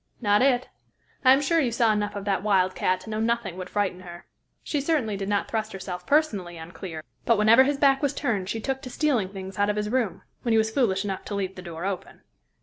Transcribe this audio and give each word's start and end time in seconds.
"Not 0.19 0.41
it. 0.41 0.67
I 1.23 1.31
am 1.31 1.41
sure 1.41 1.59
you 1.59 1.71
saw 1.71 1.93
enough 1.93 2.15
of 2.15 2.25
that 2.25 2.41
wildcat 2.41 3.01
to 3.01 3.09
know 3.11 3.19
nothing 3.19 3.55
would 3.57 3.69
frighten 3.69 3.99
her. 3.99 4.25
She 4.63 4.81
certainly 4.81 5.15
did 5.15 5.29
not 5.29 5.47
thrust 5.47 5.73
herself 5.73 6.07
personally 6.07 6.57
on 6.57 6.71
Clear, 6.71 7.03
but 7.23 7.37
whenever 7.37 7.65
his 7.65 7.77
back 7.77 8.01
was 8.01 8.15
turned 8.15 8.49
she 8.49 8.59
took 8.59 8.81
to 8.81 8.89
stealing 8.89 9.29
things 9.29 9.59
out 9.59 9.69
of 9.69 9.75
his 9.75 9.89
room, 9.89 10.23
when 10.41 10.53
he 10.53 10.57
was 10.57 10.71
foolish 10.71 11.05
enough 11.05 11.23
to 11.25 11.35
leave 11.35 11.53
the 11.53 11.61
door 11.61 11.85
open. 11.85 12.21